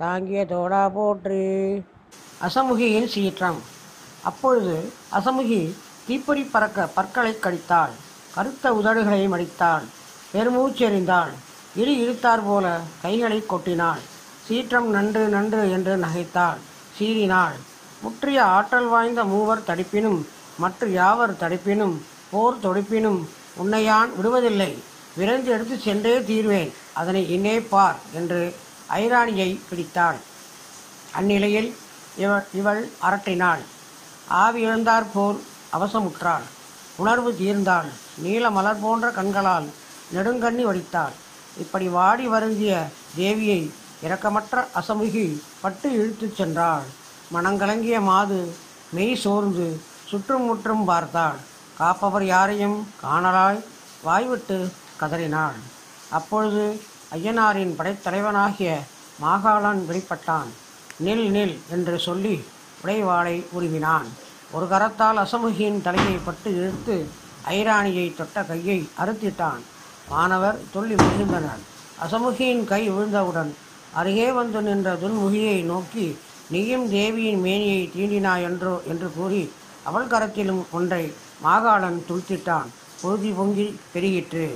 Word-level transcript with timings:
தாங்கிய 0.00 0.42
தோடா 0.50 0.82
போற்றி. 0.94 1.40
அசமுகியின் 2.46 3.08
சீற்றம். 3.14 3.58
அப்பொழுது 4.28 4.76
அசமுகி 5.16 5.58
தீப்பொறி 6.06 6.42
பறக்க 6.52 6.86
பற்களை 6.94 7.32
கடித்தாள். 7.34 7.92
கருத்த 8.34 8.72
உதடுகளை 8.78 9.22
மடித்தாள். 9.32 9.84
பெருமூச்செறிந்தாள் 10.32 11.32
இரு 11.80 11.92
இழுத்தார் 12.02 12.44
போல 12.46 12.66
கைகளை 13.02 13.40
கொட்டினாள். 13.50 14.00
சீற்றம் 14.46 14.88
நன்று 14.90 15.24
நன்று 15.28 15.60
என்று 15.70 15.96
நகைத்தாள். 15.96 16.62
சீறினாள். 16.96 17.58
முற்றிய 18.02 18.38
ஆற்றல் 18.56 18.88
வாய்ந்த 18.94 19.24
மூவர் 19.24 19.66
தடிப்பினும் 19.66 20.20
மற்ற 20.58 20.90
யாவர் 21.00 21.38
தடுப்பினும் 21.42 21.94
போர் 22.30 22.62
தொடுப்பினும் 22.64 23.20
உன்னையான் 23.62 24.10
விடுவதில்லை. 24.16 24.72
விரைந்து 25.18 25.50
எடுத்து 25.50 25.78
சென்றே 25.78 26.16
தீர்வேன். 26.32 26.74
அதனை 27.00 27.24
இன்னே 27.36 27.56
பார் 27.60 28.00
என்று 28.14 28.42
ஐராணியை 28.98 29.60
பிடித்தாள் 29.68 30.18
அந்நிலையில் 31.18 31.70
இவள் 32.16 32.46
இவள் 32.52 32.82
அரட்டினாள். 33.02 33.62
ஆவி 34.28 34.66
எழுந்தார் 34.66 35.06
அவசமுற்றாள். 35.76 36.46
உணர்வு 36.96 37.30
தீர்ந்தாள் 37.32 37.90
நீல 38.16 38.50
மலர் 38.50 38.80
போன்ற 38.80 39.10
கண்களால் 39.10 39.68
நெடுங்கண்ணி 40.14 40.64
வடித்தாள். 40.68 41.14
இப்படி 41.58 41.88
வாடி 41.88 42.26
வருந்திய 42.28 42.86
தேவியை 43.18 43.70
இரக்கமற்ற 44.02 44.66
அசமுகி 44.80 45.26
பட்டு 45.60 45.88
இழுத்துச் 45.92 46.42
சென்றாள். 46.42 46.86
மனங்கலங்கிய 47.34 48.00
மாது 48.00 48.40
மெய் 48.90 49.16
சோர்ந்து 49.16 49.66
சுற்றும் 50.08 50.42
முற்றும் 50.42 50.84
பார்த்தாள். 50.84 51.38
காப்பவர் 51.78 52.26
யாரையும் 52.26 52.78
காணலாய் 53.02 53.60
வாய்விட்டு 54.02 54.58
கதறினாள். 54.96 55.58
அப்பொழுது 56.10 56.64
ஐயனாரின் 57.14 57.72
படைத்தலைவனாகிய 57.78 58.70
மாகாளன் 59.22 59.80
வெளிப்பட்டான். 59.88 60.50
நில் 61.04 61.26
நில் 61.36 61.56
என்று 61.74 61.98
சொல்லி 61.98 62.34
உடைவாளை 62.82 63.36
உருவினான். 63.56 64.08
ஒரு 64.52 64.66
கரத்தால் 64.66 65.18
அசமுகியின் 65.24 65.80
தலையை 65.86 66.16
பட்டு 66.24 66.50
இழுத்து 66.58 66.96
ஐராணியை 67.56 68.06
தொட்ட 68.14 68.42
கையை 68.42 68.78
அறுத்திட்டான். 69.02 69.62
மாணவர் 70.08 70.58
துள்ளி 70.72 70.94
விழுந்தனர் 70.94 71.62
அசமுகியின் 72.04 72.64
கை 72.64 72.82
விழுந்தவுடன் 72.90 73.50
அருகே 73.94 74.28
வந்து 74.38 74.60
நின்ற 74.62 74.88
துன்முகியை 75.02 75.58
நோக்கி 75.64 76.06
நீயும் 76.50 76.86
தேவியின் 76.90 77.40
மேனியை 77.40 77.82
தீண்டினாய் 77.96 78.44
என்றோ? 78.48 78.74
என்று 78.88 79.08
கூறி 79.16 79.42
அவள் 79.88 80.06
கரத்திலும் 80.06 80.62
ஒன்றை 80.70 81.04
மாகாளன் 81.44 81.98
துளுத்திட்டான். 82.08 82.70
பொழுதி 83.02 83.30
பொங்கி 83.36 83.66
பெருகிற்று. 83.92 84.46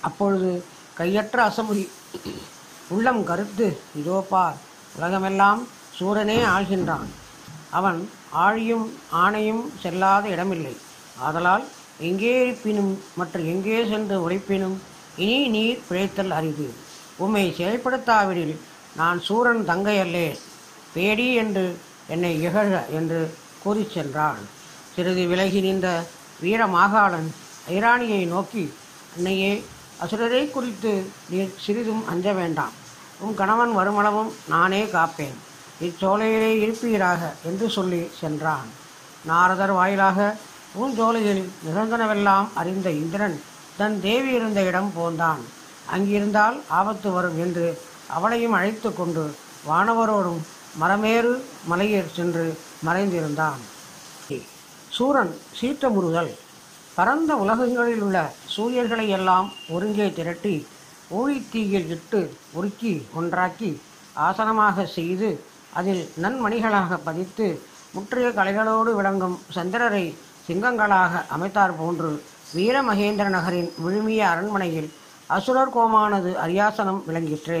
அப்பொழுது 0.00 0.50
கையற்ற 0.98 1.38
அசமுடி 1.48 1.84
உள்ளம் 2.94 3.22
கருத்து 3.28 3.66
இதோ 4.00 4.18
பார் 4.30 4.58
உலகமெல்லாம் 4.98 5.60
சூரனே 5.98 6.38
ஆள்கின்றான் 6.54 7.08
அவன் 7.78 7.98
ஆழியும் 8.44 8.86
ஆணையும் 9.22 9.62
செல்லாத 9.82 10.24
இடமில்லை. 10.34 10.74
ஆதலால் 11.26 11.64
எங்கே 12.08 12.32
இருப்பினும் 12.44 12.92
மற்ற 13.18 13.36
எங்கே 13.52 13.78
சென்று 13.92 14.16
உழைப்பினும் 14.24 14.76
இனி 15.22 15.38
நீர் 15.54 15.84
பிழைத்தல் 15.88 16.34
அரிது. 16.38 16.68
உம்மை 17.24 17.44
செயல்படுத்தாவிடில் 17.58 18.54
நான் 19.00 19.18
சூரன் 19.28 19.62
தங்கையல்லே. 19.70 20.28
பேடி 20.94 21.28
என்று 21.42 21.66
என்னை 22.14 22.32
இகழ 22.46 22.72
என்று 22.98 23.20
கூறிச் 23.62 23.94
சென்றான். 23.94 24.42
சிறிது 24.94 25.24
விலகி 25.30 25.60
நின்ற 25.66 25.86
வீர 26.42 26.60
மாகாளன் 26.76 27.28
ஐராணியை 27.74 28.22
நோக்கி 28.34 28.64
அன்னையே 29.14 29.52
அசுரரை 30.02 30.50
குறித்து 30.50 31.10
நீர் 31.28 31.54
சிறிதும் 31.64 32.08
அஞ்ச 32.08 32.32
வேண்டாம். 32.32 32.74
உன் 33.18 33.34
கணவன் 33.34 33.76
வருமளவும் 33.76 34.32
நானே 34.48 34.84
காப்பேன். 34.84 35.36
இச்சோலையிலே 35.80 36.50
இருப்பீராக 36.64 37.32
என்று 37.44 37.70
சொல்லி 37.70 38.10
சென்றான். 38.20 38.68
நாரதர் 39.24 39.72
வாயிலாக 39.72 40.36
பூஞ்சோலையில் 40.74 41.44
நிகழ்ந்தனவெல்லாம் 41.66 42.46
அறிந்த 42.54 42.90
இந்திரன் 42.90 43.42
தன் 43.76 44.00
தேவி 44.00 44.30
இருந்த 44.32 44.62
இடம் 44.62 44.92
போந்தான். 44.98 45.42
அங்கிருந்தால் 45.94 46.56
ஆபத்து 46.68 47.10
வரும் 47.10 47.38
என்று 47.38 47.66
அவளையும் 48.06 48.52
அழைத்து 48.52 48.94
கொண்டு 48.94 49.24
வானவரோடும் 49.68 50.42
மரமேறு 50.80 51.32
மலையில் 51.64 52.12
சென்று 52.16 52.58
மறைந்திருந்தான். 52.86 53.62
சூரன் 54.90 55.32
சீற்றமுறுதல் 55.60 56.30
பரந்த 56.96 57.36
உலகங்களில் 57.36 58.00
உள்ள 58.00 58.18
சூரியர்களை 58.56 59.08
எல்லாம் 59.08 59.52
ஒருங்கே 59.68 60.12
திரட்டி 60.12 60.66
ஊழித்தீயில் 61.10 61.88
இட்டு 61.88 62.20
உருக்கி 62.54 62.92
ஒன்றாக்கி 63.14 63.70
ஆசனமாக 64.14 64.86
செய்து 64.86 65.28
அதில் 65.72 66.08
நன்மணிகளாக 66.22 66.98
பதித்து 67.04 67.46
முற்றிய 67.92 68.28
கலைகளோடு 68.28 68.94
விளங்கும் 68.94 69.36
சந்திரரை 69.48 70.04
சிங்கங்களாக 70.48 71.22
அமைத்தார் 71.28 71.76
போன்று 71.78 72.10
வீரமகேந்திர 72.54 73.28
நகரின் 73.28 73.70
விழுமிய 73.84 74.22
அரண்மனையில் 74.28 74.90
அசுரர் 75.26 75.74
கோமானது 75.76 76.30
அரியாசனம் 76.44 77.00
விளங்கிற்று. 77.06 77.60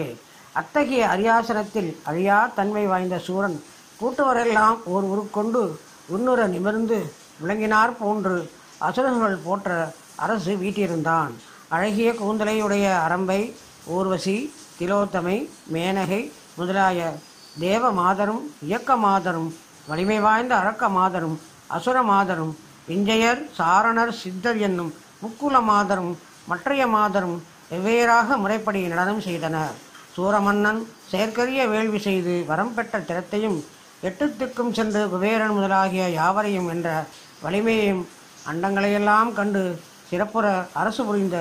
அத்தகைய 0.52 1.06
அரியாசனத்தில் 1.14 1.90
அழியா 2.04 2.50
தன்மை 2.54 2.86
வாய்ந்த 2.86 3.18
சூரன் 3.18 3.62
கூட்டுவரெல்லாம் 4.00 4.76
ஓர் 4.84 5.06
உருக்கொண்டு 5.12 5.62
உன்னுர 6.08 6.46
நிமிர்ந்து 6.46 6.98
விளங்கினார் 7.40 7.96
போன்று 7.96 8.36
அசுரர்கள் 8.78 9.36
போற்ற 9.44 9.92
அரசு 10.16 10.56
வீட்டிருந்தான் 10.56 11.32
அழகிய 11.68 12.12
கூந்தலையுடைய 12.12 12.86
அரம்பை 13.06 13.52
ஊர்வசி 13.86 14.52
திலோத்தமை 14.80 15.48
மேனகை 15.72 16.32
முதலாய 16.58 17.12
தேவ 17.58 17.92
மாதரும் 17.92 18.42
இயக்க 18.60 18.96
மாதரும் 18.96 19.54
வலிமை 19.88 20.20
வாய்ந்த 20.20 20.56
அரக்க 20.56 20.88
மாதரும் 20.88 21.40
அசுர 21.66 22.02
மாதரும் 22.02 22.56
விஞ்சயர் 22.88 23.40
சாரணர் 23.58 24.12
சித்தர் 24.12 24.58
என்னும் 24.58 24.94
முக்குல 25.22 25.60
மாதரும் 25.62 26.18
மற்றைய 26.46 26.86
மாதரும் 26.86 27.42
வெவ்வேறாக 27.70 28.36
முறைப்படி 28.36 28.86
நடனம் 28.86 29.20
செய்தனர். 29.20 29.74
சூரமன்னன் 30.16 30.86
செயற்கரிய 31.10 31.68
வேள்வி 31.68 31.98
செய்து 31.98 32.44
வரம் 32.46 32.74
பெற்ற 32.74 32.98
திறத்தையும் 32.98 33.64
எட்டுத்துக்கும் 34.02 34.72
சென்று 34.72 35.08
குபேரன் 35.08 35.56
முதலாகிய 35.56 36.08
யாவரையும் 36.08 36.68
என்ற 36.68 37.06
வலிமையையும் 37.42 38.08
அண்டங்களையெல்லாம் 38.50 39.30
கண்டு 39.32 39.62
சிறப்புற 40.10 40.46
அரசு 40.72 41.04
புரிந்த 41.04 41.36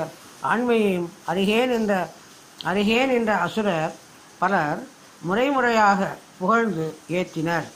ஆண்மையையும் 0.51 1.09
அருகே 1.25 1.65
நின்ற 1.65 1.93
அருகே 2.69 3.05
நின்ற 3.05 3.31
அசுரர் 3.45 3.93
பலர் 4.39 4.79
முறைமுறையாக 5.21 5.99
புகழ்ந்து 6.39 6.85
ஏற்றினர். 7.17 7.67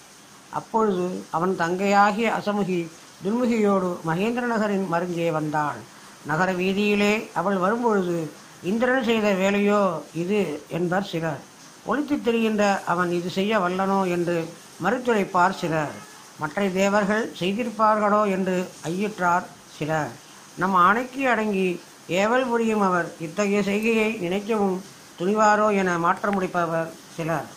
அப்பொழுது 0.60 1.06
அவன் 1.30 1.54
தங்கையாகிய 1.60 2.28
அசமுகி 2.40 2.80
துன்முகியோடு 3.24 3.90
மகேந்திர 4.10 4.46
நகரின் 4.54 4.86
மருங்கே 4.94 5.28
வந்தாள் 5.32 5.80
நகர 6.26 6.50
வீதியிலே 6.62 7.14
அவள் 7.40 7.58
வரும்பொழுது 7.58 8.18
இந்திரன் 8.70 9.04
செய்த 9.04 9.28
வேலையோ 9.42 9.82
இது? 10.24 10.42
என்பர் 10.78 11.10
சிலர். 11.12 11.42
ஒழித்து 11.86 12.16
தெரிகின்ற 12.22 12.64
அவன் 12.92 13.12
இது 13.12 13.30
செய்ய 13.30 13.60
வல்லனோ 13.60 14.00
என்று 14.16 14.38
மறுத்துரைப்பார் 14.84 15.60
சிலர். 15.62 15.94
மற்ற 16.42 16.68
தேவர்கள் 16.80 17.26
செய்திருப்பார்களோ 17.40 18.22
என்று 18.36 18.58
ஐயுற்றார் 18.90 19.46
சிலர். 19.78 20.12
நம் 20.62 20.76
ஆணைக்கு 20.88 21.24
அடங்கி 21.34 21.68
ஏவல் 22.22 22.48
புரியும் 22.52 22.84
அவர் 22.88 23.08
இத்தகைய 23.26 23.62
செய்கையை 23.70 24.10
நினைக்கவும் 24.26 24.78
துணிவாரோ 25.20 25.68
என 25.82 25.98
மாற்ற 26.06 26.32
முடிப்பவர் 26.36 26.90
சிலர். 27.16 27.48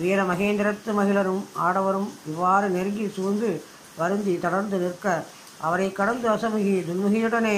வீர 0.00 0.18
மகேந்திரத்து 0.30 0.90
மகிழரும் 0.98 1.42
ஆடவரும் 1.66 2.08
இவ்வாறு 2.30 2.66
நெருங்கி 2.76 3.06
சூழ்ந்து 3.16 3.50
வருந்தி 4.00 4.34
தொடர்ந்து 4.44 4.78
நிற்க 4.78 5.06
அவரை 5.66 5.88
கடந்து 5.92 6.26
அசமுகி 6.34 6.74
துன்முகியுடனே 6.88 7.56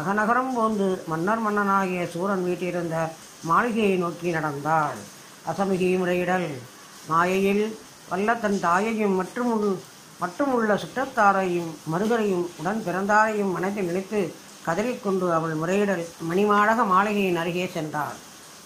அகநகரம் 0.00 0.52
போந்து 0.56 0.86
மன்னர் 1.10 1.42
மன்னனாகிய 1.46 2.04
சூரன் 2.12 2.44
வீட்டிருந்த 2.48 2.96
மாளிகையை 3.48 3.96
நோக்கி 4.02 4.28
நடந்தாள். 4.30 5.00
அசமுகி 5.50 5.88
முறையிடல். 6.00 6.50
மாயையில் 7.08 7.64
வல்ல 8.10 8.34
தன் 8.42 8.60
தாயையும் 8.66 9.18
மற்றும் 9.20 9.50
மற்றும் 10.22 10.52
உள்ள 10.56 10.72
சுற்றத்தாரையும் 10.82 11.70
மருகரையும் 11.92 12.44
உடன் 12.60 12.82
பிறந்தாரையும் 12.86 13.54
மனதில் 13.54 13.88
நினைத்து 13.90 14.20
கதறிக்கொண்டு 14.66 15.26
அவள் 15.36 15.54
முறையிடல் 15.60 16.04
மணிமாடக 16.28 16.84
மாளிகையின் 16.92 17.40
அருகே 17.42 17.66
சென்றாள். 17.76 18.18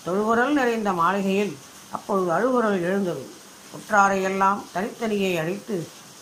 தொழுகுரல் 0.05 0.57
நிறைந்த 0.59 0.91
மாளிகையில் 1.01 1.53
அப்பொழுது 1.97 2.31
அழுகுரல் 2.37 2.79
எழுந்தது. 2.89 3.25
உற்றாரையெல்லாம் 3.77 4.61
தனித்தனியை 4.75 5.33
அழைத்து 5.43 5.77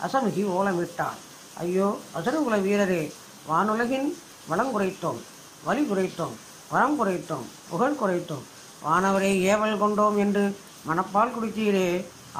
அசமுகி 0.05 0.43
ஓலமிட்டாள். 0.57 1.19
ஐயோ 1.63 1.89
அசுரகுல 2.17 2.55
வீரரே 2.65 3.03
வானுலகின் 3.49 4.07
வளம் 4.49 4.73
குறைத்தோம் 4.75 5.19
வலி 5.67 5.83
குறைத்தோம் 5.91 6.35
வரம் 6.71 6.97
குறைத்தோம் 6.99 7.45
புகழ் 7.69 7.99
குறைத்தோம். 8.01 8.45
வானவரை 8.85 9.31
ஏவல் 9.51 9.81
கொண்டோம் 9.83 10.17
என்று 10.23 10.43
மனப்பால் 10.87 11.35
குடித்தீரே 11.35 11.87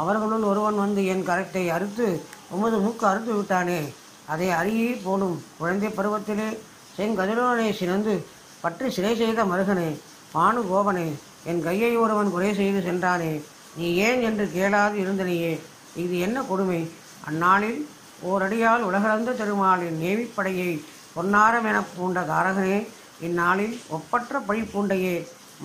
அவர்களுள் 0.01 0.45
ஒருவன் 0.51 0.77
வந்து 0.83 1.01
என் 1.13 1.27
கரத்தை 1.29 1.63
அறுத்து 1.75 2.07
உமது 2.55 2.77
மூக்கு 2.85 3.05
அறுத்து 3.11 3.31
விட்டானே. 3.35 3.79
அதை 4.33 4.47
அருகி 4.59 4.85
போடும் 5.05 5.37
குழந்தை 5.59 5.89
பருவத்திலே 5.97 6.49
செங்கதிரோனை 6.97 7.69
சினந்து 7.79 8.13
பற்றி 8.63 8.87
சிறை 8.95 9.13
செய்த 9.21 9.41
மருகனே 9.51 9.89
பானு 10.33 10.61
கோபனே 10.69 11.07
என் 11.49 11.61
கையை 11.65 11.91
ஒருவன் 12.03 12.33
குறை 12.35 12.51
செய்து 12.59 12.79
சென்றானே. 12.87 13.33
நீ 13.77 13.87
ஏன் 14.07 14.21
என்று 14.27 14.45
கேளாது 14.55 14.95
இருந்தனையே. 15.03 15.53
இது 16.03 16.15
என்ன 16.25 16.37
கொடுமை? 16.49 16.81
அந்நாளில் 17.29 17.79
ஓரடியால் 18.29 18.85
உலகளந்த 18.87 19.35
திருமாலின் 19.39 19.99
நேவிப்படையை 20.03 20.71
பொன்னாரம் 21.15 21.67
என 21.69 21.77
பூண்ட 21.95 22.21
தாரகனே 22.31 22.77
இந்நாளில் 23.27 23.75
ஒப்பற்ற 23.97 24.39
பழி 24.47 24.63
பூண்டையே. 24.73 25.15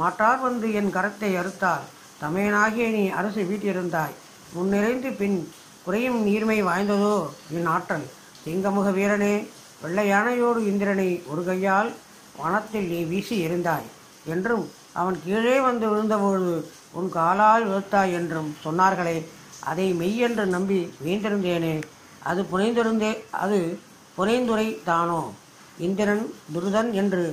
மாற்றார் 0.01 0.41
வந்து 0.47 0.67
என் 0.81 0.93
கரத்தை 0.97 1.31
அறுத்தார். 1.41 1.87
தமையனாகிய 2.23 2.87
நீ 2.97 3.03
அரசு 3.19 3.43
வீட்டிருந்தாய் 3.51 4.17
முன்னிறைந்து 4.55 5.11
பின் 5.21 5.39
குறையும் 5.85 6.19
நீர்மை 6.27 6.57
வாய்ந்ததோ 6.69 7.15
என் 7.57 7.69
ஆற்றல். 7.75 8.07
சிங்கமுக 8.45 8.89
வீரனே 8.99 9.35
வெள்ளை 9.83 10.05
யானையோடு 10.11 10.61
இந்திரனை 10.71 11.09
ஒரு 11.31 11.43
கையால் 11.49 11.91
வனத்தில் 12.41 12.89
நீ 12.93 13.01
வீசி 13.13 13.37
எறிந்தாய். 13.47 13.87
என்றும் 14.35 14.65
அவன் 15.01 15.17
கீழே 15.25 15.57
வந்து 15.69 15.87
விழுந்தபொழுது 15.93 16.55
உன் 16.99 17.09
காலால் 17.17 17.67
விழுத்தாய் 17.71 18.15
என்றும் 18.21 18.51
சொன்னார்களே. 18.65 19.17
அதை 19.71 19.87
மெய்யென்று 20.01 20.45
நம்பி 20.57 20.81
வீழ்ந்திருந்தேனே 21.05 21.75
அது 22.31 22.41
புனைந்திருந்தே 22.53 23.13
அது 23.43 23.59
புனைந்துரை 24.17 24.69
தானோ? 24.89 25.21
இந்திரன் 25.87 26.25
துருதன் 26.55 26.91
என்று 27.01 27.25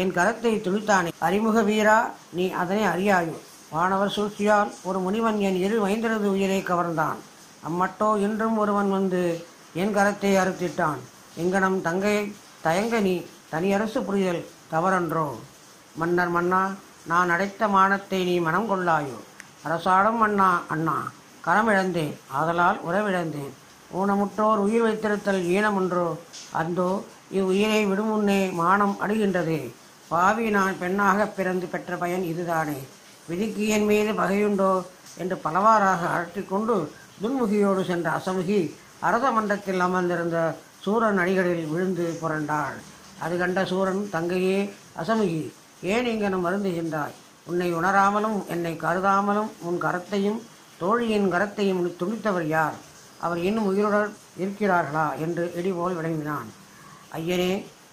என் 0.00 0.16
கரத்தை 0.16 0.52
துணித்தானே 0.66 1.10
அறிமுக 1.26 1.62
வீரா 1.68 2.00
நீ 2.38 2.44
அதனை 2.62 2.84
அறியாயோ? 2.94 3.36
வானவர் 3.70 4.10
சூழ்ச்சியால் 4.10 4.74
ஒரு 4.82 4.98
முனிவன் 4.98 5.38
என் 5.38 5.56
இரு 5.56 5.86
மைந்தரது 5.86 6.30
உயிரை 6.30 6.62
கவர்ந்தான். 6.62 7.18
அம்மட்டோ 7.68 8.16
இன்றும் 8.16 8.56
ஒருவன் 8.56 8.90
வந்து 8.90 9.44
என் 9.74 9.96
கரத்தை 9.96 10.32
அறுத்திட்டான். 10.36 11.00
எங்கனம் 11.38 11.80
தங்கை 11.80 12.32
தயங்கனி 12.64 13.26
தனியரசு 13.48 14.02
புரிதல் 14.02 14.48
தவறன்றோ? 14.72 15.30
மன்னர் 15.94 16.28
மன்னா 16.28 16.74
நான் 17.06 17.30
அடைத்த 17.30 17.68
மானத்தை 17.68 18.24
நீ 18.24 18.38
மனம் 18.38 18.66
கொள்ளாயோ? 18.66 19.18
அரசாடம் 19.62 20.16
மன்னா 20.16 20.62
அண்ணா 20.68 21.10
கரமிழந்தேன் 21.46 22.14
ஆதலால் 22.26 22.80
உறவிழந்தேன். 22.90 23.52
ஊனமுற்றோர் 23.92 24.58
உயிர் 24.58 24.82
வைத்திருத்தல் 24.82 25.42
ஈனமன்றோ? 25.46 26.16
அந்தோ 26.52 27.04
இவ்வுயிரை 27.34 27.86
விடுமுன்னே 27.86 28.52
மானம் 28.52 28.96
அடுகின்றதே 29.06 29.74
பாவி 30.08 30.50
நான் 30.50 30.78
பெண்ணாகப் 30.78 31.36
பிறந்து 31.36 31.66
பெற்ற 31.66 31.96
பயன் 31.96 32.22
இதுதானே. 32.22 32.86
விதிக்கு 33.30 33.64
என் 33.76 33.86
மீது 33.90 34.12
பகையுண்டோ 34.20 34.72
என்று 35.22 35.36
பலவாறாக 35.44 36.02
அழட்டிக்கொண்டு 36.14 36.76
துன்முகியோடு 37.22 37.82
சென்ற 37.90 38.06
அசமுகி 38.18 38.60
அரச 39.08 39.24
மன்றத்தில் 39.30 39.82
அமர்ந்திருந்த 39.86 40.38
சூரன் 40.84 41.18
அடிகளில் 41.18 41.66
விழுந்து 41.72 42.04
புரண்டாள். 42.22 42.76
அது 43.24 43.34
கண்ட 43.38 43.60
சூரன் 43.70 44.02
தங்கையே 44.14 44.58
அசமுகி 45.00 45.42
ஏன் 45.92 46.08
இங்கனும் 46.12 46.46
வருந்துகின்றாய்? 46.46 47.16
உன்னை 47.46 47.68
உணராமலும் 47.74 48.38
என்னை 48.54 48.72
கருதாமலும் 48.84 49.50
உன் 49.68 49.78
கரத்தையும் 49.84 50.40
தோழியின் 50.80 51.28
கரத்தையும் 51.34 51.82
துணித்தவர் 52.00 52.48
யார்? 52.56 52.76
அவர் 53.24 53.40
இன்னும் 53.48 53.68
உயிருடன் 53.70 54.12
இருக்கிறார்களா? 54.42 55.06
என்று 55.18 55.44
இடிபோல் 55.58 55.96
விளங்கினான் 55.98 56.50
ஐயனே 57.18 57.52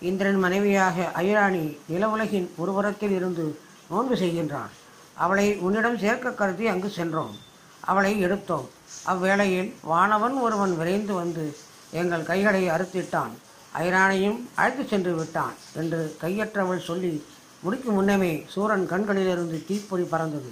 இந்திரன் 0.09 0.41
மனைவியாக 0.45 1.11
ஐராணி 1.23 1.63
நிலவுலகின் 1.93 2.49
ஒருபுறத்தில் 2.61 3.15
இருந்து 3.19 3.45
நோன்பு 3.89 4.15
செய்கின்றான். 4.15 4.73
அவளை 5.17 5.55
உன்னிடம் 5.57 5.97
சேர்க்க 5.97 6.31
கருதி 6.31 6.67
அங்கு 6.67 6.89
சென்றோம். 6.89 7.35
அவளை 7.79 8.23
எடுத்தோம். 8.23 8.69
அவ்வேளையில் 9.05 9.73
வானவன் 9.81 10.41
ஒருவன் 10.41 10.77
விரைந்து 10.77 11.13
வந்து 11.13 11.57
எங்கள் 11.91 12.23
கைகளை 12.23 12.69
அறுத்திட்டான். 12.69 13.33
ஐரானையும் 13.77 14.39
அழைத்து 14.55 14.87
சென்று 14.87 15.15
விட்டான் 15.15 15.53
என்று 15.73 16.15
கையற்றவள் 16.21 16.85
சொல்லி 16.85 17.25
முடிக்கும் 17.59 17.93
முன்னமே 17.93 18.45
சூரன் 18.49 18.87
கண்களிலிருந்து 18.87 19.63
தீப்பொறி 19.67 20.03
பறந்தது. 20.03 20.51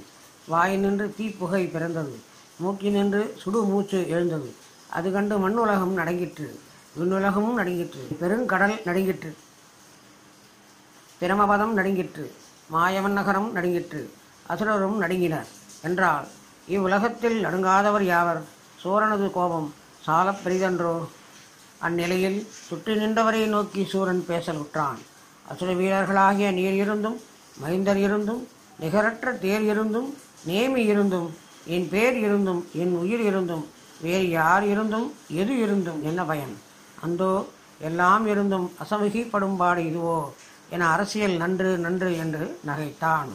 வாயினின்று 0.52 1.14
தீப்புகை 1.20 1.72
பிறந்தது. 1.72 2.20
மூக்கி 2.64 2.90
நின்று 2.90 3.36
சுடு 3.42 3.64
மூச்சு 3.64 4.10
எழுந்தது. 4.10 4.54
அது 4.90 5.12
கண்டு 5.12 5.36
மண்ணுலகம் 5.38 5.98
நடங்கிற்று. 5.98 6.60
விண்ணுலகமும் 7.00 7.54
நடுங்கிற்று. 7.54 8.18
பெருங்கடல் 8.22 8.82
நடுங்கிற்று. 8.86 9.36
பிரமபதம் 11.20 11.74
நடுங்கிற்று. 11.74 12.32
மாயவன் 12.74 13.12
நகரம் 13.12 13.52
நடுங்கிற்று. 13.52 14.14
அசுரரும் 14.50 15.02
நடுங்கினர். 15.02 15.48
என்றால் 15.82 16.28
இவ்வுலகத்தில் 16.68 17.46
நடுங்காதவர் 17.46 18.04
யாவர்? 18.04 18.42
சூரனது 18.84 19.32
கோபம். 19.32 19.74
சாலப் 20.06 20.42
பெரிதன்றோ? 20.46 20.96
அந்நிலையில் 21.82 22.48
சுற்றி 22.68 22.94
நின்றவரை 22.96 23.46
நோக்கி 23.46 23.86
சூரன் 23.86 24.26
பேசலுற்றான் 24.28 25.00
அசுர 25.50 25.74
வீரர்களாகிய 25.74 26.52
நீர் 26.52 26.74
இருந்தும் 26.74 27.18
மைந்தர் 27.62 27.96
இருந்தும் 27.96 28.48
நிகரற்ற 28.80 29.32
தேர் 29.32 29.62
இருந்தும் 29.62 30.18
நேமி 30.48 30.76
இருந்தும் 30.76 31.28
என் 31.66 31.90
பேர் 31.90 32.18
இருந்தும் 32.18 32.68
என் 32.74 32.94
உயிர் 32.96 33.20
இருந்தும் 33.20 33.66
வேறு 34.02 34.30
யார் 34.30 34.64
இருந்தும் 34.64 35.14
எது 35.32 35.60
இருந்தும் 35.60 36.04
என்ன 36.04 36.24
பயன்? 36.24 36.56
அந்தோ 37.02 37.46
எல்லாம் 37.80 38.28
இருந்தும் 38.28 38.72
அசமுகிப்படும்பாடு 38.84 39.82
இதுவோ? 39.82 40.20
என 40.70 40.88
அரசியல் 40.88 41.38
நன்று 41.38 41.78
நன்று 41.78 42.18
என்று 42.18 42.60
நகைத்தான். 42.68 43.30